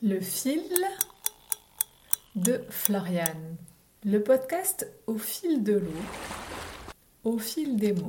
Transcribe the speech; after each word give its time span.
Le 0.00 0.20
fil 0.20 0.62
de 2.36 2.60
Floriane. 2.70 3.56
Le 4.04 4.22
podcast 4.22 4.88
au 5.08 5.18
fil 5.18 5.64
de 5.64 5.72
l'eau, 5.72 5.90
au 7.24 7.36
fil 7.36 7.74
des 7.74 7.92
mots, 7.92 8.06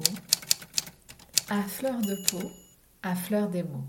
à 1.50 1.64
fleur 1.64 2.00
de 2.02 2.16
peau, 2.30 2.48
à 3.02 3.16
fleur 3.16 3.50
des 3.50 3.64
mots. 3.64 3.88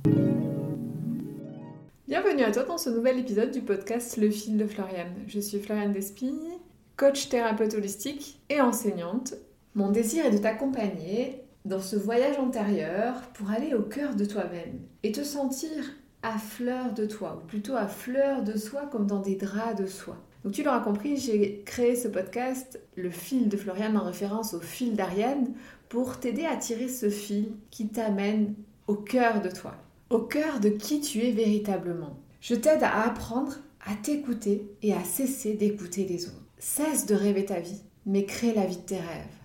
Bienvenue 2.08 2.42
à 2.42 2.50
toi 2.50 2.62
dans 2.62 2.78
ce 2.78 2.88
nouvel 2.88 3.18
épisode 3.18 3.50
du 3.50 3.60
podcast 3.60 4.16
Le 4.16 4.30
fil 4.30 4.56
de 4.56 4.64
Floriane. 4.64 5.16
Je 5.26 5.38
suis 5.38 5.60
Floriane 5.60 5.92
Despigny, 5.92 6.54
coach 6.96 7.28
thérapeute 7.28 7.74
holistique 7.74 8.40
et 8.48 8.62
enseignante. 8.62 9.34
Mon 9.74 9.90
désir 9.90 10.24
est 10.24 10.30
de 10.30 10.38
t'accompagner 10.38 11.44
dans 11.66 11.82
ce 11.82 11.96
voyage 11.96 12.38
intérieur 12.38 13.20
pour 13.34 13.50
aller 13.50 13.74
au 13.74 13.82
cœur 13.82 14.16
de 14.16 14.24
toi-même 14.24 14.80
et 15.02 15.12
te 15.12 15.22
sentir 15.22 15.84
à 16.22 16.38
fleur 16.38 16.92
de 16.92 17.06
toi, 17.06 17.40
ou 17.42 17.46
plutôt 17.46 17.76
à 17.76 17.86
fleur 17.86 18.42
de 18.42 18.56
soi 18.56 18.86
comme 18.90 19.06
dans 19.06 19.20
des 19.20 19.36
draps 19.36 19.80
de 19.80 19.86
soie. 19.86 20.18
Donc 20.44 20.52
tu 20.52 20.62
l'auras 20.62 20.80
compris, 20.80 21.16
j'ai 21.16 21.62
créé 21.64 21.96
ce 21.96 22.08
podcast, 22.08 22.80
le 22.96 23.10
fil 23.10 23.48
de 23.48 23.56
Floriane 23.56 23.96
en 23.96 24.04
référence 24.04 24.54
au 24.54 24.60
fil 24.60 24.94
d'Ariane, 24.94 25.52
pour 25.88 26.18
t'aider 26.18 26.46
à 26.46 26.56
tirer 26.56 26.88
ce 26.88 27.10
fil 27.10 27.52
qui 27.70 27.88
t'amène 27.88 28.54
au 28.86 28.94
cœur 28.94 29.42
de 29.42 29.50
toi, 29.50 29.74
au 30.08 30.20
cœur 30.20 30.60
de 30.60 30.68
qui 30.68 31.00
tu 31.00 31.20
es 31.20 31.32
véritablement. 31.32 32.16
Je 32.40 32.54
t'aide 32.54 32.82
à 32.82 33.02
apprendre 33.02 33.56
à 33.86 33.94
t'écouter 33.94 34.66
et 34.82 34.92
à 34.92 35.04
cesser 35.04 35.54
d'écouter 35.54 36.06
les 36.06 36.26
autres. 36.26 36.34
Cesse 36.58 37.06
de 37.06 37.14
rêver 37.14 37.44
ta 37.44 37.60
vie, 37.60 37.82
mais 38.06 38.24
crée 38.24 38.54
la 38.54 38.66
vie 38.66 38.76
de 38.76 38.82
tes 38.82 38.96
rêves. 38.96 39.39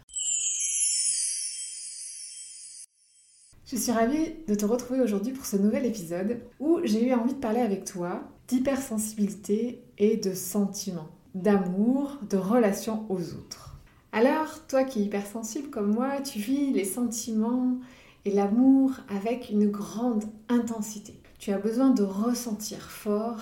Je 3.67 3.77
suis 3.77 3.91
ravie 3.91 4.35
de 4.47 4.53
te 4.53 4.63
retrouver 4.63 5.01
aujourd'hui 5.01 5.33
pour 5.33 5.47
ce 5.47 5.57
nouvel 5.57 5.87
épisode 5.87 6.39
où 6.59 6.81
j'ai 6.83 7.07
eu 7.07 7.13
envie 7.15 7.33
de 7.33 7.39
parler 7.39 7.61
avec 7.61 7.83
toi 7.83 8.21
d'hypersensibilité 8.47 9.81
et 9.97 10.17
de 10.17 10.35
sentiments, 10.35 11.09
d'amour, 11.33 12.19
de 12.29 12.38
relation 12.38 13.07
aux 13.09 13.33
autres. 13.33 13.80
Alors, 14.11 14.67
toi 14.67 14.83
qui 14.83 14.99
es 14.99 15.05
hypersensible 15.05 15.72
comme 15.72 15.91
moi, 15.91 16.22
tu 16.22 16.38
vis 16.38 16.73
les 16.73 16.85
sentiments 16.85 17.80
et 18.23 18.31
l'amour 18.31 18.91
avec 19.09 19.49
une 19.49 19.72
grande 19.72 20.25
intensité. 20.47 21.16
Tu 21.39 21.52
as 21.52 21.57
besoin 21.57 21.89
de 21.89 22.03
ressentir 22.03 22.91
fort 22.91 23.41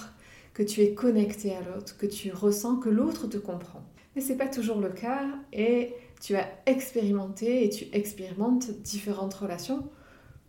que 0.54 0.64
tu 0.64 0.84
es 0.84 0.94
connecté 0.94 1.54
à 1.54 1.60
l'autre, 1.64 1.98
que 1.98 2.06
tu 2.06 2.32
ressens 2.32 2.78
que 2.78 2.88
l'autre 2.88 3.28
te 3.28 3.38
comprend. 3.38 3.84
Mais 4.16 4.22
ce 4.22 4.30
n'est 4.30 4.38
pas 4.38 4.48
toujours 4.48 4.80
le 4.80 4.90
cas 4.90 5.26
et 5.52 5.94
tu 6.22 6.38
as 6.38 6.48
expérimenté 6.66 7.66
et 7.66 7.70
tu 7.70 7.88
expérimentes 7.92 8.72
différentes 8.84 9.34
relations 9.34 9.84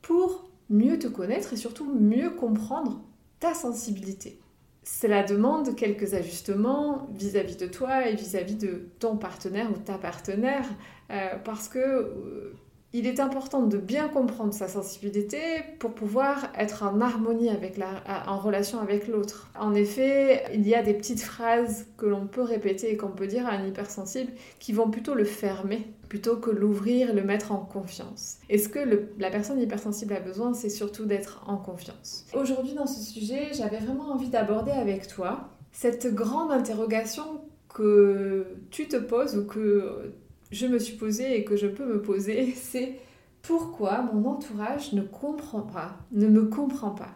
pour 0.05 0.49
mieux 0.71 0.99
te 0.99 1.09
connaître 1.09 1.53
et 1.53 1.57
surtout 1.57 1.93
mieux 1.93 2.31
comprendre 2.31 3.03
ta 3.41 3.55
sensibilité. 3.55 4.39
Cela 4.85 5.23
demande 5.23 5.75
quelques 5.75 6.13
ajustements 6.13 7.09
vis-à-vis 7.15 7.57
de 7.57 7.67
toi 7.67 8.07
et 8.07 8.15
vis-à-vis 8.15 8.57
de 8.57 8.89
ton 8.99 9.17
partenaire 9.17 9.71
ou 9.71 9.79
ta 9.79 9.97
partenaire 9.97 10.67
euh, 11.11 11.37
parce 11.43 11.69
que 11.69 11.79
euh, 11.79 12.55
il 12.93 13.07
est 13.07 13.19
important 13.19 13.63
de 13.63 13.79
bien 13.79 14.09
comprendre 14.09 14.53
sa 14.53 14.69
sensibilité 14.69 15.39
pour 15.79 15.95
pouvoir 15.95 16.53
être 16.57 16.83
en 16.83 17.01
harmonie 17.01 17.49
avec 17.49 17.79
la, 17.79 17.89
en 18.27 18.39
relation 18.39 18.79
avec 18.79 19.09
l'autre. 19.09 19.51
En 19.59 19.75
effet, 19.75 20.45
il 20.53 20.69
y 20.69 20.75
a 20.75 20.83
des 20.83 20.95
petites 20.95 21.23
phrases 21.23 21.87
que 21.97 22.07
l'on 22.07 22.27
peut 22.27 22.43
répéter 22.43 22.93
et 22.93 22.97
qu'on 22.99 23.09
peut 23.09 23.27
dire 23.27 23.47
à 23.47 23.53
un 23.53 23.67
hypersensible 23.67 24.33
qui 24.61 24.73
vont 24.73 24.91
plutôt 24.91 25.15
le 25.15 25.25
fermer 25.25 25.94
plutôt 26.15 26.37
que 26.37 26.51
l'ouvrir, 26.53 27.13
le 27.13 27.25
mettre 27.25 27.51
en 27.51 27.57
confiance. 27.57 28.39
Et 28.49 28.57
ce 28.59 28.69
que 28.69 28.79
la 29.19 29.31
personne 29.31 29.61
hypersensible 29.61 30.13
a 30.13 30.21
besoin, 30.21 30.55
c'est 30.55 30.71
surtout 30.71 31.07
d'être 31.07 31.43
en 31.49 31.57
confiance? 31.57 32.25
Aujourd'hui, 32.33 32.75
dans 32.75 32.87
ce 32.87 33.01
sujet, 33.01 33.49
j'avais 33.53 33.79
vraiment 33.79 34.13
envie 34.13 34.29
d'aborder 34.29 34.71
avec 34.71 35.09
toi 35.09 35.49
cette 35.73 36.15
grande 36.15 36.53
interrogation 36.53 37.25
que 37.69 38.47
tu 38.71 38.87
te 38.87 38.95
poses 38.95 39.37
ou 39.37 39.45
que 39.45 40.13
je 40.53 40.69
me 40.69 40.79
suis 40.79 40.97
posée 40.97 41.37
et 41.37 41.43
que 41.43 41.57
je 41.57 41.67
peux 41.67 41.85
me 41.85 42.01
poser, 42.01 42.53
c'est 42.57 42.95
pourquoi 43.43 44.03
mon 44.03 44.25
entourage 44.31 44.93
ne 44.93 45.03
comprend 45.03 45.63
pas, 45.63 45.97
ne 46.13 46.29
me 46.29 46.45
comprend 46.45 46.93
pas? 46.93 47.11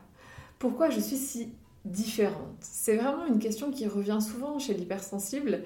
Pourquoi 0.58 0.90
je 0.90 0.98
suis 0.98 1.18
si 1.18 1.52
différente? 1.84 2.56
C'est 2.58 2.96
vraiment 2.96 3.26
une 3.26 3.38
question 3.38 3.70
qui 3.70 3.86
revient 3.86 4.18
souvent 4.20 4.58
chez 4.58 4.74
l'hypersensible 4.74 5.62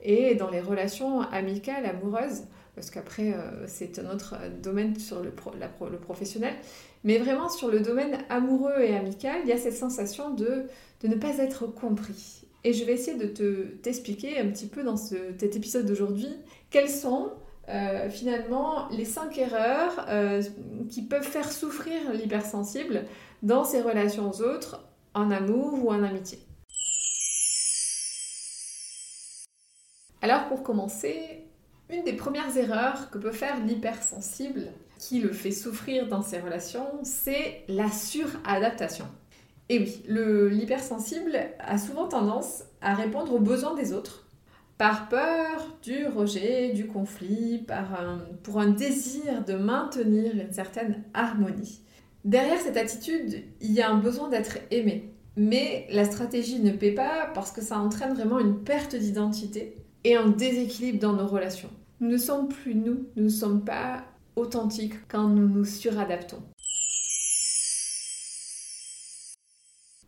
et 0.00 0.36
dans 0.36 0.50
les 0.50 0.60
relations 0.60 1.22
amicales, 1.22 1.84
amoureuses, 1.84 2.44
parce 2.76 2.90
qu'après 2.90 3.32
euh, 3.32 3.66
c'est 3.66 3.98
un 3.98 4.08
autre 4.14 4.36
domaine 4.62 4.96
sur 4.96 5.22
le, 5.22 5.32
professionnel, 5.98 6.54
mais 7.02 7.18
vraiment 7.18 7.48
sur 7.48 7.68
le 7.68 7.80
domaine 7.80 8.18
amoureux 8.28 8.80
et 8.80 8.94
amical, 8.94 9.40
il 9.42 9.48
y 9.48 9.52
a 9.52 9.56
cette 9.56 9.76
sensation 9.76 10.30
de, 10.30 10.64
de 11.00 11.08
ne 11.08 11.16
pas 11.16 11.38
être 11.38 11.66
compris. 11.66 12.42
Et 12.62 12.72
je 12.72 12.84
vais 12.84 12.92
essayer 12.92 13.16
de 13.16 13.26
te, 13.26 13.62
t'expliquer 13.82 14.38
un 14.38 14.48
petit 14.48 14.66
peu 14.66 14.82
dans 14.82 14.96
cet 14.96 15.56
épisode 15.56 15.86
d'aujourd'hui 15.86 16.28
quelles 16.70 16.90
sont 16.90 17.30
euh, 17.68 18.10
finalement 18.10 18.88
les 18.90 19.04
cinq 19.04 19.38
erreurs 19.38 20.06
euh, 20.08 20.42
qui 20.90 21.02
peuvent 21.02 21.26
faire 21.26 21.50
souffrir 21.50 22.12
l'hypersensible 22.12 23.04
dans 23.42 23.64
ses 23.64 23.80
relations 23.80 24.30
aux 24.30 24.42
autres, 24.42 24.84
en 25.14 25.30
amour 25.30 25.84
ou 25.84 25.90
en 25.90 26.02
amitié. 26.02 26.38
Alors 30.20 30.48
pour 30.48 30.62
commencer, 30.62 31.45
une 31.90 32.04
des 32.04 32.14
premières 32.14 32.56
erreurs 32.56 33.10
que 33.10 33.18
peut 33.18 33.32
faire 33.32 33.64
l'hypersensible 33.64 34.68
qui 34.98 35.20
le 35.20 35.32
fait 35.32 35.50
souffrir 35.50 36.08
dans 36.08 36.22
ses 36.22 36.38
relations, 36.38 36.86
c'est 37.02 37.62
la 37.68 37.90
suradaptation. 37.90 39.06
Et 39.68 39.80
oui, 39.80 40.02
l'hypersensible 40.08 41.38
a 41.58 41.78
souvent 41.78 42.08
tendance 42.08 42.64
à 42.80 42.94
répondre 42.94 43.34
aux 43.34 43.40
besoins 43.40 43.74
des 43.74 43.92
autres 43.92 44.26
par 44.78 45.08
peur 45.08 45.76
du 45.82 46.06
rejet, 46.06 46.72
du 46.72 46.86
conflit, 46.86 47.58
par 47.58 48.20
pour 48.42 48.60
un 48.60 48.68
désir 48.68 49.44
de 49.44 49.54
maintenir 49.54 50.32
une 50.34 50.52
certaine 50.52 51.02
harmonie. 51.14 51.80
Derrière 52.24 52.60
cette 52.60 52.76
attitude, 52.76 53.42
il 53.60 53.72
y 53.72 53.80
a 53.80 53.90
un 53.90 53.98
besoin 53.98 54.28
d'être 54.28 54.58
aimé. 54.70 55.12
Mais 55.36 55.86
la 55.90 56.04
stratégie 56.04 56.60
ne 56.60 56.72
paie 56.72 56.92
pas 56.92 57.30
parce 57.34 57.52
que 57.52 57.60
ça 57.60 57.78
entraîne 57.78 58.14
vraiment 58.14 58.38
une 58.38 58.62
perte 58.62 58.96
d'identité 58.96 59.76
et 60.04 60.16
un 60.16 60.28
déséquilibre 60.28 61.00
dans 61.00 61.12
nos 61.12 61.26
relations. 61.26 61.70
Nous 62.00 62.10
ne 62.10 62.16
sommes 62.16 62.48
plus 62.48 62.74
nous, 62.74 63.06
nous 63.16 63.24
ne 63.24 63.28
sommes 63.28 63.64
pas 63.64 64.04
authentiques 64.36 65.08
quand 65.08 65.28
nous 65.28 65.48
nous 65.48 65.64
suradaptons. 65.64 66.42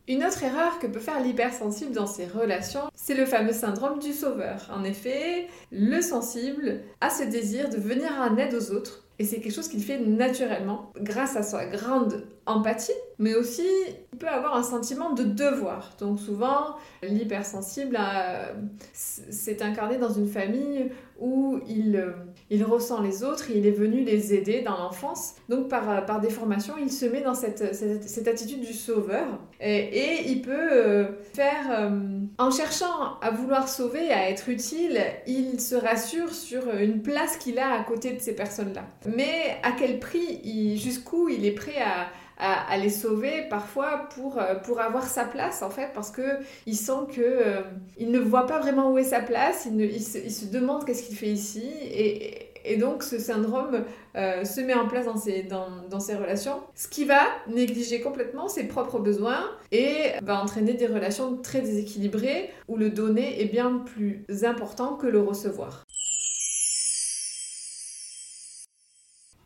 Une 0.06 0.24
autre 0.24 0.42
erreur 0.42 0.78
que 0.78 0.86
peut 0.86 1.00
faire 1.00 1.22
l'hypersensible 1.22 1.92
dans 1.92 2.06
ses 2.06 2.26
relations, 2.26 2.90
c'est 2.94 3.14
le 3.14 3.26
fameux 3.26 3.52
syndrome 3.52 3.98
du 3.98 4.14
sauveur. 4.14 4.70
En 4.74 4.82
effet, 4.82 5.48
le 5.70 6.00
sensible 6.00 6.80
a 7.02 7.10
ce 7.10 7.24
désir 7.24 7.68
de 7.68 7.76
venir 7.76 8.10
en 8.18 8.36
aide 8.38 8.54
aux 8.54 8.72
autres 8.72 9.08
et 9.18 9.24
c'est 9.24 9.40
quelque 9.40 9.54
chose 9.54 9.68
qu'il 9.68 9.82
fait 9.82 9.98
naturellement 9.98 10.92
grâce 10.96 11.36
à 11.36 11.42
sa 11.42 11.66
grande 11.66 12.26
empathie, 12.48 12.92
mais 13.18 13.34
aussi 13.34 13.66
il 14.12 14.18
peut 14.18 14.28
avoir 14.28 14.56
un 14.56 14.62
sentiment 14.62 15.12
de 15.12 15.24
devoir. 15.24 15.94
Donc 16.00 16.18
souvent, 16.18 16.76
l'hypersensible 17.02 17.98
s'est 18.92 19.62
incarné 19.62 19.96
dans 19.98 20.12
une 20.12 20.28
famille 20.28 20.90
où 21.20 21.60
il, 21.68 21.96
euh, 21.96 22.12
il 22.50 22.62
ressent 22.64 23.02
les 23.02 23.24
autres 23.24 23.50
il 23.50 23.66
est 23.66 23.72
venu 23.72 24.02
les 24.02 24.34
aider 24.34 24.62
dans 24.62 24.76
l'enfance. 24.76 25.34
Donc 25.48 25.68
par, 25.68 25.90
euh, 25.90 26.00
par 26.00 26.20
déformation, 26.20 26.74
il 26.80 26.92
se 26.92 27.06
met 27.06 27.22
dans 27.22 27.34
cette, 27.34 27.74
cette, 27.74 28.28
attitude 28.28 28.60
du 28.60 28.72
sauveur 28.72 29.26
et, 29.60 30.28
il 30.28 30.42
peut 30.42 30.52
euh, 30.52 31.06
faire, 31.34 31.90
en 32.38 32.50
cherchant 32.50 33.18
à 33.20 33.30
vouloir 33.30 33.68
sauver, 33.68 34.10
à 34.10 34.30
être 34.30 34.48
utile, 34.48 35.00
il 35.26 35.60
se 35.60 35.74
rassure 35.74 36.32
sur 36.32 36.70
une 36.74 37.02
place 37.02 37.36
qu'il 37.36 37.58
a 37.58 37.72
à 37.72 37.82
côté 37.84 38.12
de 38.12 38.20
ces 38.20 38.34
personnes-là. 38.34 38.84
Mais 39.06 39.58
à 39.62 39.72
quel 39.72 39.98
prix, 39.98 40.76
jusqu'où 40.76 41.28
il 41.28 41.44
est 41.44 41.52
prêt 41.52 41.80
à 41.80 42.08
à, 42.38 42.76
les 42.78 42.90
sauver 42.90 43.46
parfois 43.50 44.08
pour, 44.14 44.38
euh, 44.38 44.54
pour 44.54 44.80
avoir 44.80 45.04
sa 45.04 45.24
place 45.24 45.62
en 45.62 45.70
fait 45.70 45.90
parce 45.92 46.10
que 46.10 46.22
il 46.66 46.76
sent 46.76 47.06
que 47.12 47.20
euh, 47.20 47.60
il 47.98 48.10
ne 48.10 48.18
voit 48.18 48.46
pas 48.46 48.60
vraiment 48.60 48.92
où 48.92 48.98
est 48.98 49.04
sa 49.04 49.20
place, 49.20 49.66
il, 49.66 49.80
il, 49.80 50.02
se, 50.02 50.46
demande 50.46 50.84
qu'est-ce 50.84 51.02
qu'il 51.02 51.16
fait 51.16 51.30
ici 51.30 51.64
et, 51.82 52.48
et, 52.64 52.76
donc 52.76 53.02
ce 53.02 53.18
syndrome 53.18 53.84
euh, 54.16 54.44
se 54.44 54.60
met 54.60 54.74
en 54.74 54.86
place 54.86 55.06
dans 55.06 55.16
ses, 55.16 55.42
dans, 55.42 55.68
dans 55.90 56.00
ses 56.00 56.14
relations, 56.14 56.60
ce 56.74 56.86
qui 56.86 57.04
va 57.04 57.22
négliger 57.48 58.00
complètement 58.00 58.46
ses 58.46 58.64
propres 58.68 59.00
besoins 59.00 59.44
et 59.72 60.12
va 60.22 60.40
entraîner 60.40 60.74
des 60.74 60.86
relations 60.86 61.36
très 61.36 61.60
déséquilibrées 61.60 62.50
où 62.68 62.76
le 62.76 62.90
donner 62.90 63.42
est 63.42 63.46
bien 63.46 63.82
plus 63.84 64.24
important 64.44 64.94
que 64.94 65.06
le 65.06 65.20
recevoir. 65.20 65.84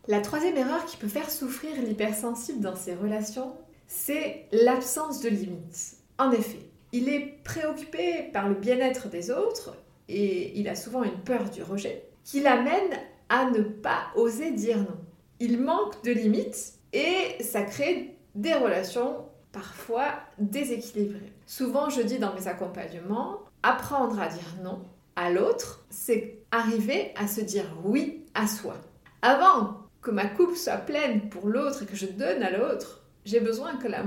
La 0.08 0.20
troisième 0.20 0.56
erreur 0.56 0.84
qui 0.84 0.96
peut 0.96 1.06
faire 1.06 1.30
souffrir 1.30 1.80
l'hypersensible 1.80 2.60
dans 2.60 2.74
ses 2.74 2.92
relations, 2.92 3.54
c'est 3.86 4.46
l'absence 4.50 5.20
de 5.20 5.28
limites. 5.28 5.96
En 6.18 6.32
effet, 6.32 6.58
il 6.90 7.08
est 7.08 7.38
préoccupé 7.44 8.24
par 8.32 8.48
le 8.48 8.56
bien-être 8.56 9.08
des 9.08 9.30
autres 9.30 9.76
et 10.08 10.58
il 10.58 10.68
a 10.68 10.74
souvent 10.74 11.04
une 11.04 11.20
peur 11.20 11.48
du 11.50 11.62
rejet 11.62 12.08
qui 12.24 12.40
l'amène 12.40 12.98
à 13.28 13.48
ne 13.50 13.62
pas 13.62 14.08
oser 14.16 14.50
dire 14.50 14.78
non. 14.78 14.98
Il 15.38 15.60
manque 15.60 16.02
de 16.02 16.10
limites 16.10 16.74
et 16.92 17.40
ça 17.40 17.62
crée 17.62 18.16
des 18.34 18.54
relations 18.54 19.26
parfois 19.52 20.14
déséquilibré. 20.38 21.32
Souvent, 21.46 21.90
je 21.90 22.02
dis 22.02 22.18
dans 22.18 22.34
mes 22.34 22.48
accompagnements, 22.48 23.38
apprendre 23.62 24.20
à 24.20 24.26
dire 24.26 24.56
non 24.64 24.82
à 25.14 25.30
l'autre, 25.30 25.84
c'est 25.90 26.38
arriver 26.50 27.12
à 27.14 27.28
se 27.28 27.40
dire 27.40 27.66
oui 27.84 28.24
à 28.34 28.48
soi. 28.48 28.74
Avant 29.20 29.82
que 30.02 30.10
ma 30.10 30.26
coupe 30.26 30.56
soit 30.56 30.78
pleine 30.78 31.28
pour 31.28 31.48
l'autre 31.48 31.84
et 31.84 31.86
que 31.86 31.96
je 31.96 32.06
donne 32.06 32.42
à 32.42 32.50
l'autre, 32.50 33.04
j'ai 33.24 33.40
besoin 33.40 33.76
que 33.76 33.86
la 33.86 34.04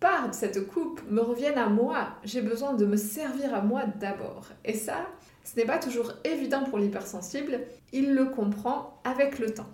part 0.00 0.28
de 0.28 0.34
cette 0.34 0.66
coupe 0.66 1.00
me 1.08 1.20
revienne 1.20 1.56
à 1.56 1.68
moi. 1.68 2.08
J'ai 2.24 2.42
besoin 2.42 2.74
de 2.74 2.84
me 2.84 2.96
servir 2.96 3.54
à 3.54 3.62
moi 3.62 3.84
d'abord. 3.86 4.48
Et 4.64 4.74
ça, 4.74 5.06
ce 5.44 5.56
n'est 5.56 5.64
pas 5.64 5.78
toujours 5.78 6.12
évident 6.24 6.64
pour 6.64 6.78
l'hypersensible. 6.78 7.60
Il 7.92 8.12
le 8.14 8.26
comprend 8.26 9.00
avec 9.04 9.38
le 9.38 9.54
temps. 9.54 9.70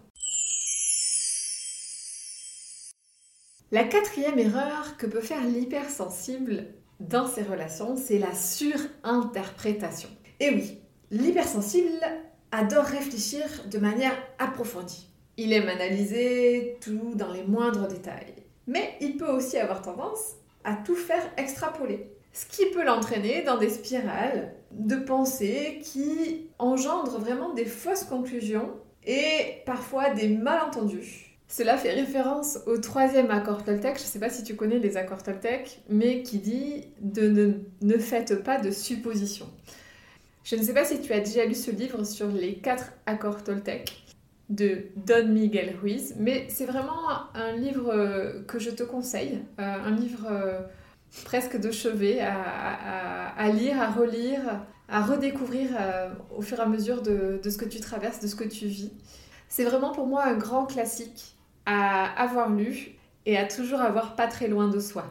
La 3.71 3.85
quatrième 3.85 4.39
erreur 4.39 4.99
que 4.99 5.07
peut 5.07 5.23
faire 5.23 5.43
l'hypersensible 5.43 6.67
dans 7.01 7.27
ses 7.27 7.43
relations, 7.43 7.97
c'est 7.97 8.19
la 8.19 8.35
surinterprétation. 8.35 10.11
Et 10.41 10.51
oui, 10.51 10.79
l'hypersensible 11.11 11.89
adore 12.53 12.85
réfléchir 12.85 13.47
de 13.71 13.79
manière 13.79 14.15
approfondie. 14.39 15.12
Il 15.45 15.53
aime 15.53 15.69
analyser 15.69 16.79
tout 16.81 17.17
dans 17.17 17.33
les 17.33 17.43
moindres 17.43 17.89
détails. 17.89 18.33
Mais 18.69 18.95
il 19.01 19.17
peut 19.17 19.27
aussi 19.27 19.59
avoir 19.59 19.83
tendance 19.83 20.37
à 20.63 20.77
tout 20.77 20.95
faire 20.95 21.33
extrapoler. 21.37 22.07
Ce 22.33 22.47
qui 22.47 22.71
peut 22.71 22.85
l'entraîner 22.85 23.43
dans 23.43 23.57
des 23.57 23.69
spirales 23.69 24.55
de 24.71 24.95
pensée 24.95 25.81
qui 25.83 26.47
engendrent 26.61 27.19
vraiment 27.19 27.55
des 27.55 27.65
fausses 27.65 28.05
conclusions 28.05 28.71
et 29.05 29.65
parfois 29.67 30.11
des 30.11 30.29
malentendus. 30.29 31.37
Cela 31.49 31.77
fait 31.77 31.93
référence 31.93 32.61
au 32.69 32.79
troisième 32.79 33.33
accord 33.33 33.65
Toltec. 33.65 33.97
Je 33.97 34.03
ne 34.03 34.07
sais 34.07 34.21
pas 34.21 34.31
si 34.31 34.45
tu 34.45 34.55
connais 34.55 34.79
les 34.79 34.97
accords 34.97 35.25
Toltec, 35.25 35.83
mais 35.89 36.23
qui 36.23 36.39
dit 36.39 36.85
de 37.01 37.29
ne, 37.29 37.53
ne 37.81 37.99
faites 37.99 38.45
pas 38.45 38.61
de 38.61 38.71
suppositions. 38.71 39.51
Je 40.45 40.55
ne 40.55 40.63
sais 40.63 40.73
pas 40.73 40.85
si 40.85 41.01
tu 41.01 41.13
as 41.13 41.19
déjà 41.19 41.45
lu 41.45 41.57
ce 41.57 41.73
livre 41.73 42.05
sur 42.05 42.29
les 42.29 42.59
quatre 42.59 42.93
accords 43.07 43.43
Toltec 43.43 44.03
de 44.53 44.89
Don 44.97 45.29
Miguel 45.29 45.77
Ruiz, 45.81 46.15
mais 46.19 46.47
c'est 46.49 46.67
vraiment 46.67 47.09
un 47.35 47.53
livre 47.53 47.89
euh, 47.89 48.43
que 48.43 48.59
je 48.59 48.71
te 48.71 48.83
conseille, 48.83 49.43
euh, 49.59 49.63
un 49.63 49.91
livre 49.91 50.27
euh, 50.31 50.61
presque 51.25 51.59
de 51.59 51.71
chevet 51.71 52.21
à, 52.21 53.49
lire, 53.49 53.81
à 53.81 53.91
relire, 53.91 54.61
à 54.89 55.01
redécouvrir 55.01 55.69
au 56.37 56.43
fur 56.43 56.59
et 56.59 56.63
à 56.63 56.67
mesure 56.67 57.03
de, 57.03 57.41
de 57.43 57.51
ce 57.51 57.59
que 57.59 57.65
tu 57.65 57.81
traverses, 57.81 58.21
de 58.21 58.27
ce 58.27 58.35
que 58.35 58.45
tu 58.45 58.67
vis. 58.67 58.93
C'est 59.49 59.65
vraiment 59.65 59.93
pour 59.93 60.07
moi 60.07 60.25
un 60.25 60.35
grand 60.35 60.65
classique 60.65 61.37
à 61.67 62.05
avoir 62.21 62.51
lu 62.51 62.97
et 63.27 63.37
à 63.37 63.45
toujours 63.45 63.81
avoir 63.81 64.17
pas 64.17 64.27
très 64.27 64.49
loin 64.49 64.69
de 64.69 64.81
soi. 64.81 65.05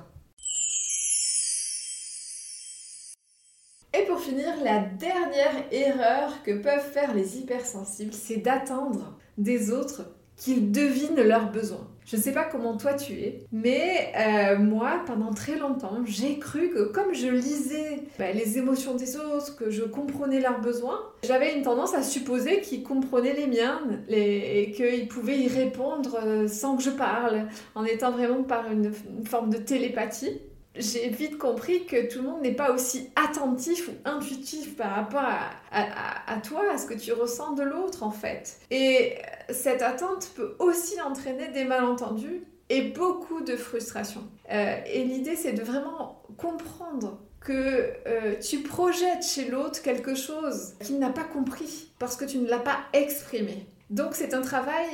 Et 3.93 4.05
pour 4.05 4.19
finir, 4.19 4.55
la 4.63 4.79
dernière 4.79 5.71
erreur 5.71 6.41
que 6.43 6.51
peuvent 6.51 6.91
faire 6.91 7.13
les 7.13 7.37
hypersensibles, 7.37 8.13
c'est 8.13 8.37
d'attendre 8.37 9.19
des 9.41 9.71
autres 9.71 10.03
qu'ils 10.37 10.71
devinent 10.71 11.21
leurs 11.21 11.51
besoins. 11.51 11.87
Je 12.03 12.17
ne 12.17 12.21
sais 12.21 12.31
pas 12.31 12.43
comment 12.43 12.75
toi 12.77 12.95
tu 12.95 13.13
es, 13.13 13.45
mais 13.51 14.11
euh, 14.17 14.57
moi, 14.57 15.03
pendant 15.05 15.31
très 15.33 15.55
longtemps, 15.57 15.99
j'ai 16.03 16.39
cru 16.39 16.69
que 16.69 16.91
comme 16.91 17.13
je 17.13 17.27
lisais 17.27 18.03
bah, 18.17 18.31
les 18.31 18.57
émotions 18.57 18.95
des 18.95 19.17
autres, 19.17 19.55
que 19.55 19.69
je 19.69 19.83
comprenais 19.83 20.41
leurs 20.41 20.59
besoins, 20.59 20.99
j'avais 21.23 21.55
une 21.55 21.61
tendance 21.61 21.93
à 21.93 22.01
supposer 22.01 22.61
qu'ils 22.61 22.83
comprenaient 22.83 23.35
les 23.35 23.47
miens 23.47 23.81
et 24.09 24.71
qu'ils 24.71 25.07
pouvaient 25.07 25.37
y 25.37 25.47
répondre 25.47 26.19
euh, 26.25 26.47
sans 26.47 26.75
que 26.75 26.83
je 26.83 26.89
parle, 26.89 27.47
en 27.75 27.85
étant 27.85 28.11
vraiment 28.11 28.43
par 28.43 28.69
une 28.71 28.91
forme 29.23 29.51
de 29.51 29.57
télépathie 29.57 30.41
j'ai 30.75 31.09
vite 31.09 31.37
compris 31.37 31.85
que 31.85 32.07
tout 32.07 32.19
le 32.19 32.29
monde 32.29 32.41
n'est 32.41 32.55
pas 32.55 32.71
aussi 32.71 33.09
attentif 33.15 33.89
ou 33.89 33.91
intuitif 34.05 34.77
par 34.77 34.95
rapport 34.95 35.23
à, 35.71 36.37
toi, 36.37 36.63
à 36.71 36.77
ce 36.77 36.85
que 36.85 36.93
tu 36.93 37.11
ressens 37.11 37.53
de 37.53 37.63
l'autre 37.63 38.03
en 38.03 38.11
fait. 38.11 38.57
Et 38.69 39.15
cette 39.49 39.81
attente 39.81 40.31
peut 40.35 40.55
aussi 40.59 41.01
entraîner 41.01 41.49
des 41.49 41.65
malentendus 41.65 42.43
et 42.69 42.83
beaucoup 42.83 43.41
de 43.41 43.57
frustration. 43.57 44.21
Euh, 44.51 44.75
et 44.85 45.03
l'idée 45.03 45.35
c'est 45.35 45.53
de 45.53 45.61
vraiment 45.61 46.23
comprendre 46.37 47.19
que 47.41 47.91
euh, 48.07 48.35
tu 48.39 48.59
projettes 48.59 49.25
chez 49.25 49.49
l'autre 49.49 49.81
quelque 49.81 50.15
chose 50.15 50.75
qu'il 50.79 50.99
n'a 50.99 51.09
pas 51.09 51.23
compris 51.23 51.91
parce 51.99 52.15
que 52.15 52.23
tu 52.23 52.37
ne 52.37 52.47
l'as 52.47 52.59
pas 52.59 52.77
exprimé. 52.93 53.65
Donc 53.89 54.11
c'est 54.13 54.33
un 54.33 54.41
travail 54.41 54.87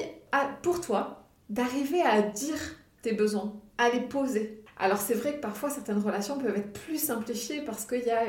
pour 0.63 0.81
toi 0.81 1.27
d'arriver 1.50 2.01
à 2.01 2.21
dire 2.21 2.57
tes 3.03 3.13
besoins, 3.13 3.53
à 3.77 3.89
les 3.89 4.01
poser, 4.01 4.63
alors 4.79 5.00
c'est 5.00 5.13
vrai 5.13 5.35
que 5.35 5.39
parfois 5.39 5.69
certaines 5.69 6.00
relations 6.00 6.38
peuvent 6.38 6.56
être 6.56 6.74
plus 6.74 6.97
simplifiées 6.97 7.62
parce 7.62 7.85
qu'il 7.85 8.03
y 8.03 8.12
a 8.12 8.24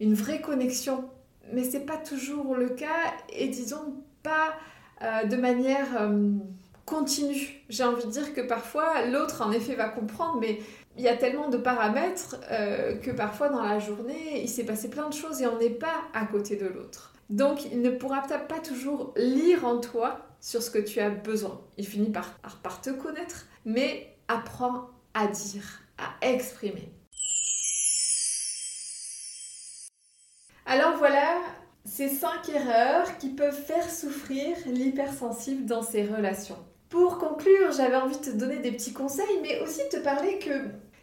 une 0.00 0.14
vraie 0.14 0.40
connexion, 0.40 1.08
mais 1.52 1.64
c'est 1.64 1.84
pas 1.84 1.98
toujours 1.98 2.56
le 2.56 2.70
cas 2.70 3.12
et 3.30 3.48
disons 3.48 4.02
pas 4.22 4.54
euh, 5.02 5.24
de 5.24 5.36
manière 5.36 6.00
euh, 6.00 6.32
continue. 6.86 7.62
J'ai 7.68 7.84
envie 7.84 8.04
de 8.04 8.10
dire 8.10 8.32
que 8.34 8.40
parfois 8.40 9.04
l'autre 9.06 9.42
en 9.42 9.52
effet 9.52 9.74
va 9.74 9.88
comprendre, 9.88 10.38
mais 10.40 10.60
il 10.96 11.02
y 11.02 11.08
a 11.08 11.16
tellement 11.16 11.48
de 11.48 11.56
paramètres 11.56 12.36
euh, 12.50 12.96
que 12.96 13.10
parfois 13.10 13.48
dans 13.48 13.62
la 13.62 13.78
journée 13.78 14.42
il 14.42 14.48
s'est 14.48 14.64
passé 14.64 14.88
plein 14.88 15.08
de 15.08 15.14
choses 15.14 15.42
et 15.42 15.46
on 15.46 15.58
n'est 15.58 15.70
pas 15.70 16.02
à 16.14 16.24
côté 16.24 16.56
de 16.56 16.66
l'autre. 16.66 17.12
Donc 17.28 17.64
il 17.66 17.82
ne 17.82 17.90
pourra 17.90 18.22
pas 18.22 18.60
toujours 18.60 19.12
lire 19.16 19.64
en 19.66 19.78
toi 19.78 20.26
sur 20.40 20.62
ce 20.62 20.70
que 20.70 20.78
tu 20.78 21.00
as 21.00 21.10
besoin. 21.10 21.60
Il 21.76 21.86
finit 21.86 22.10
par 22.10 22.80
te 22.80 22.90
connaître, 22.90 23.46
mais 23.64 24.16
apprends 24.28 24.90
à 25.14 25.26
dire 25.26 25.81
à 25.98 26.26
exprimer. 26.26 26.92
Alors 30.66 30.96
voilà 30.96 31.40
ces 31.84 32.08
cinq 32.08 32.48
erreurs 32.48 33.18
qui 33.18 33.30
peuvent 33.30 33.60
faire 33.64 33.90
souffrir 33.90 34.56
l'hypersensible 34.66 35.66
dans 35.66 35.82
ses 35.82 36.04
relations. 36.04 36.58
Pour 36.88 37.18
conclure, 37.18 37.72
j'avais 37.72 37.96
envie 37.96 38.18
de 38.18 38.24
te 38.24 38.30
donner 38.30 38.58
des 38.58 38.72
petits 38.72 38.92
conseils, 38.92 39.40
mais 39.42 39.60
aussi 39.60 39.80
de 39.84 39.98
te 39.98 40.02
parler 40.02 40.38
que 40.38 40.52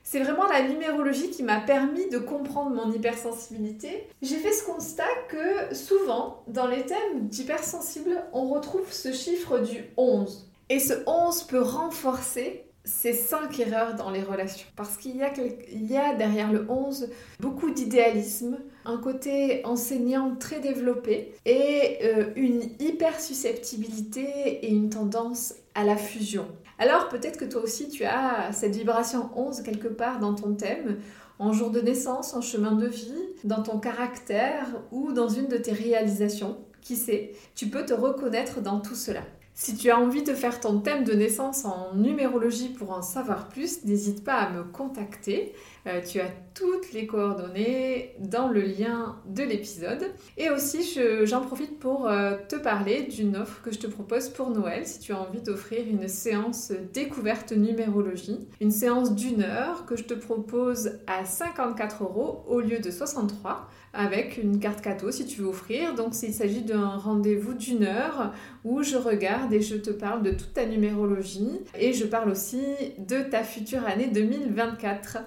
c'est 0.04 0.22
vraiment 0.22 0.48
la 0.48 0.68
numérologie 0.68 1.30
qui 1.30 1.44
m'a 1.44 1.60
permis 1.60 2.10
de 2.10 2.18
comprendre 2.18 2.72
mon 2.72 2.92
hypersensibilité. 2.92 4.08
J'ai 4.22 4.38
fait 4.38 4.54
ce 4.54 4.64
constat 4.64 5.04
que 5.28 5.76
souvent, 5.76 6.44
dans 6.48 6.68
les 6.68 6.86
thèmes 6.86 7.28
d'hypersensible, 7.28 8.24
on 8.34 8.48
retrouve 8.50 8.92
ce 8.92 9.12
chiffre 9.12 9.60
du 9.60 9.84
11. 9.98 10.50
Et 10.70 10.80
ce 10.80 10.94
11 11.06 11.44
peut 11.44 11.62
renforcer 11.62 12.69
ces 12.86 13.14
cinq 13.14 13.60
erreurs 13.60 13.96
dans 13.96 14.10
les 14.10 14.24
relations. 14.24 14.68
Parce 14.76 14.98
qu'il 14.98 15.16
y, 15.18 15.98
a, 15.98 16.16
derrière 16.16 16.52
le 16.52 16.66
11 16.70 17.10
beaucoup 17.40 17.72
d'idéalisme, 17.72 18.58
un 18.86 18.98
côté 18.98 19.62
enseignant 19.66 20.36
très 20.36 20.60
développé 20.60 21.34
et 21.46 22.00
euh, 22.04 22.32
une 22.36 22.62
hyper 22.80 23.20
susceptibilité 23.20 24.66
et 24.66 24.70
une 24.70 24.90
tendance 24.90 25.54
à 25.76 25.84
la 25.84 25.98
fusion. 25.98 26.48
Alors 26.78 27.10
peut-être 27.10 27.38
que 27.38 27.46
toi 27.46 27.62
aussi 27.62 27.90
tu 27.90 28.06
as 28.06 28.52
cette 28.54 28.76
vibration 28.76 29.30
11 29.36 29.62
quelque 29.62 29.90
part 29.90 30.20
dans 30.20 30.34
ton 30.34 30.56
thème, 30.56 31.00
en 31.38 31.54
jour 31.54 31.72
de 31.72 31.80
naissance, 31.82 32.34
en 32.34 32.42
chemin 32.42 32.74
de 32.74 32.88
vie, 32.88 33.14
dans 33.44 33.64
ton 33.64 33.80
caractère 33.80 34.68
ou 34.92 35.14
dans 35.14 35.30
une 35.30 35.48
de 35.48 35.58
tes 35.58 35.74
réalisations. 35.74 36.58
Qui 36.82 36.96
sait, 36.96 37.34
tu 37.56 37.68
peux 37.68 37.86
te 37.86 37.94
reconnaître 37.94 38.62
dans 38.62 38.80
tout 38.80 38.96
cela. 38.96 39.22
Si 39.62 39.76
tu 39.76 39.90
as 39.90 40.00
envie 40.00 40.24
de 40.24 40.34
faire 40.34 40.62
ton 40.62 40.80
thème 40.80 41.04
de 41.04 41.12
naissance 41.12 41.66
en 41.66 41.94
numérologie 41.94 42.70
pour 42.70 42.92
en 42.92 43.02
savoir 43.02 43.50
plus, 43.50 43.84
n'hésite 43.84 44.24
pas 44.24 44.36
à 44.36 44.50
me 44.52 44.64
contacter. 44.64 45.54
Euh, 45.86 46.00
tu 46.02 46.22
as 46.22 46.30
toutes 46.54 46.94
les 46.94 47.06
coordonnées 47.06 48.16
dans 48.20 48.48
le 48.48 48.62
lien 48.62 49.18
de 49.28 49.44
l'épisode. 49.44 50.06
Et 50.38 50.50
aussi, 50.50 50.98
j'en 51.24 51.42
profite 51.42 51.78
pour 51.78 52.08
euh, 52.08 52.36
te 52.48 52.56
parler 52.56 53.04
d'une 53.04 53.36
offre 53.36 53.62
que 53.62 53.72
je 53.72 53.80
te 53.80 53.88
propose 53.88 54.30
pour 54.30 54.50
Noël 54.50 54.86
si 54.86 55.00
tu 55.00 55.12
as 55.12 55.20
envie 55.20 55.42
d'offrir 55.42 55.86
une 55.86 56.08
séance 56.08 56.72
découverte 56.94 57.52
numérologie. 57.52 58.48
Une 58.62 58.72
séance 58.72 59.14
d'une 59.14 59.44
heure 59.44 59.86
que 59.86 59.98
je 59.98 60.04
te 60.04 60.14
propose 60.14 61.00
à 61.06 61.26
54 61.26 62.04
euros 62.04 62.46
au 62.48 62.62
lieu 62.62 62.80
de 62.80 62.92
63 62.92 63.68
avec 63.92 64.38
une 64.38 64.60
carte 64.60 64.82
cadeau 64.82 65.12
si 65.12 65.26
tu 65.26 65.42
veux 65.42 65.48
offrir. 65.48 65.96
Donc 65.96 66.14
il 66.22 66.34
s'agit 66.34 66.62
d'un 66.62 66.90
rendez-vous 66.90 67.54
d'une 67.54 67.84
heure 67.84 68.34
où 68.64 68.84
je 68.84 68.98
regarde 68.98 69.49
et 69.52 69.62
je 69.62 69.76
te 69.76 69.90
parle 69.90 70.24
de 70.24 70.32
toute 70.32 70.54
ta 70.54 70.66
numérologie 70.66 71.62
et 71.78 71.94
je 71.94 72.06
parle 72.06 72.30
aussi 72.30 72.62
de 72.98 73.22
ta 73.22 73.44
future 73.44 73.86
année 73.86 74.08
2024. 74.08 75.20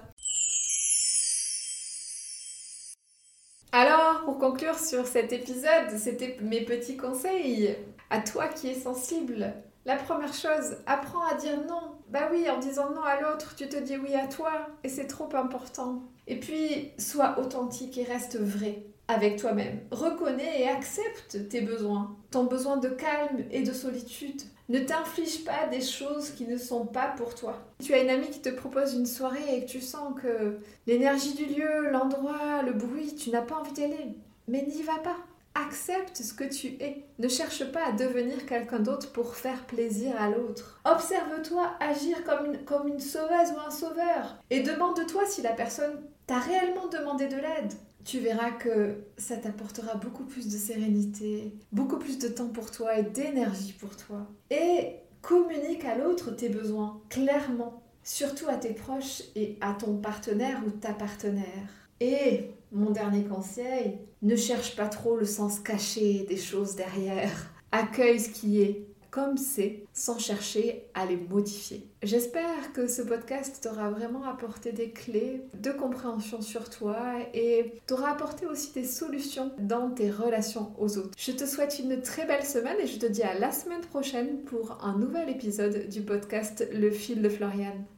Alors, 3.71 4.21
pour 4.25 4.37
conclure 4.37 4.77
sur 4.77 5.07
cet 5.07 5.33
épisode, 5.33 5.89
c'était 5.97 6.37
mes 6.41 6.61
petits 6.61 6.95
conseils 6.95 7.75
à 8.09 8.19
toi 8.19 8.47
qui 8.47 8.67
es 8.67 8.75
sensible. 8.75 9.53
La 9.85 9.95
première 9.95 10.33
chose, 10.33 10.77
apprends 10.85 11.25
à 11.25 11.35
dire 11.35 11.57
non. 11.67 11.97
Bah 12.09 12.29
oui, 12.31 12.47
en 12.49 12.59
disant 12.59 12.91
non 12.91 13.01
à 13.01 13.19
l'autre, 13.19 13.55
tu 13.55 13.67
te 13.67 13.77
dis 13.77 13.97
oui 13.97 14.13
à 14.15 14.27
toi 14.27 14.67
et 14.83 14.89
c'est 14.89 15.07
trop 15.07 15.27
important. 15.35 16.03
Et 16.27 16.39
puis, 16.39 16.91
sois 16.99 17.39
authentique 17.39 17.97
et 17.97 18.03
reste 18.03 18.39
vrai 18.39 18.92
avec 19.07 19.37
toi-même. 19.37 19.79
Reconnais 19.91 20.61
et 20.61 20.67
accepte 20.67 21.49
tes 21.49 21.61
besoins. 21.61 22.15
Ton 22.31 22.45
besoin 22.45 22.77
de 22.77 22.89
calme 22.89 23.43
et 23.51 23.63
de 23.63 23.73
solitude. 23.73 24.41
Ne 24.69 24.79
t'inflige 24.79 25.43
pas 25.43 25.67
des 25.69 25.81
choses 25.81 26.31
qui 26.31 26.47
ne 26.47 26.57
sont 26.57 26.85
pas 26.85 27.09
pour 27.17 27.35
toi. 27.35 27.57
Tu 27.83 27.93
as 27.93 28.01
une 28.01 28.09
amie 28.09 28.29
qui 28.29 28.41
te 28.41 28.49
propose 28.49 28.93
une 28.93 29.05
soirée 29.05 29.57
et 29.57 29.65
que 29.65 29.69
tu 29.69 29.81
sens 29.81 30.13
que 30.21 30.57
l'énergie 30.87 31.33
du 31.33 31.45
lieu, 31.45 31.89
l'endroit, 31.91 32.61
le 32.63 32.71
bruit, 32.71 33.13
tu 33.15 33.29
n'as 33.29 33.41
pas 33.41 33.55
envie 33.55 33.73
d'y 33.73 33.83
aller, 33.83 34.17
mais 34.47 34.65
n'y 34.65 34.81
va 34.83 34.99
pas. 34.99 35.17
Accepte 35.55 36.17
ce 36.17 36.33
que 36.33 36.45
tu 36.45 36.67
es. 36.79 37.03
Ne 37.19 37.27
cherche 37.27 37.71
pas 37.71 37.85
à 37.85 37.91
devenir 37.91 38.45
quelqu'un 38.47 38.79
d'autre 38.79 39.11
pour 39.11 39.35
faire 39.35 39.65
plaisir 39.65 40.19
à 40.19 40.29
l'autre. 40.29 40.81
Observe-toi 40.85 41.73
agir 41.79 42.23
comme 42.23 42.47
une, 42.47 42.65
comme 42.65 42.87
une 42.87 42.99
sauveuse 42.99 43.51
ou 43.55 43.59
un 43.67 43.69
sauveur. 43.69 44.37
Et 44.49 44.61
demande-toi 44.61 45.25
si 45.27 45.43
la 45.43 45.51
personne 45.51 46.01
t'a 46.25 46.39
réellement 46.39 46.87
demandé 46.87 47.27
de 47.27 47.35
l'aide 47.35 47.73
tu 48.05 48.19
verras 48.19 48.51
que 48.51 49.05
ça 49.17 49.37
t'apportera 49.37 49.95
beaucoup 49.95 50.25
plus 50.25 50.47
de 50.47 50.57
sérénité, 50.57 51.53
beaucoup 51.71 51.97
plus 51.97 52.19
de 52.19 52.27
temps 52.27 52.49
pour 52.49 52.71
toi 52.71 52.97
et 52.97 53.03
d'énergie 53.03 53.73
pour 53.73 53.95
toi. 53.95 54.27
Et 54.49 54.95
communique 55.21 55.85
à 55.85 55.97
l'autre 55.97 56.31
tes 56.31 56.49
besoins 56.49 57.01
clairement, 57.09 57.83
surtout 58.03 58.49
à 58.49 58.55
tes 58.55 58.73
proches 58.73 59.23
et 59.35 59.57
à 59.61 59.73
ton 59.73 59.97
partenaire 59.97 60.61
ou 60.65 60.69
ta 60.69 60.93
partenaire. 60.93 61.69
Et 61.99 62.51
mon 62.73 62.89
dernier 62.89 63.23
conseil, 63.23 63.99
ne 64.21 64.35
cherche 64.35 64.75
pas 64.75 64.87
trop 64.87 65.17
le 65.17 65.25
sens 65.25 65.59
caché 65.59 66.25
des 66.27 66.37
choses 66.37 66.75
derrière. 66.75 67.51
Accueille 67.71 68.19
ce 68.19 68.29
qui 68.29 68.61
est 68.61 68.87
comme 69.13 69.37
c'est 69.37 69.83
sans 69.93 70.17
chercher 70.17 70.87
à 70.95 71.05
les 71.05 71.17
modifier. 71.17 71.87
J'espère 72.01 72.73
que 72.73 72.87
ce 72.87 73.03
podcast 73.03 73.59
t'aura 73.61 73.91
vraiment 73.91 74.23
apporté 74.23 74.71
des 74.71 74.89
clés 74.89 75.43
de 75.53 75.69
compréhension 75.69 76.41
sur 76.41 76.67
toi 76.67 76.97
et 77.35 77.73
t'aura 77.85 78.09
apporté 78.09 78.47
aussi 78.47 78.73
des 78.73 78.85
solutions 78.85 79.51
dans 79.59 79.91
tes 79.91 80.09
relations 80.09 80.73
aux 80.79 80.97
autres. 80.97 81.11
Je 81.15 81.31
te 81.31 81.45
souhaite 81.45 81.77
une 81.77 82.01
très 82.01 82.25
belle 82.25 82.43
semaine 82.43 82.77
et 82.81 82.87
je 82.87 82.97
te 82.97 83.05
dis 83.05 83.21
à 83.21 83.37
la 83.37 83.51
semaine 83.51 83.81
prochaine 83.81 84.39
pour 84.45 84.83
un 84.83 84.97
nouvel 84.97 85.29
épisode 85.29 85.89
du 85.89 86.01
podcast 86.01 86.67
Le 86.73 86.89
fil 86.89 87.21
de 87.21 87.29
Floriane. 87.29 87.85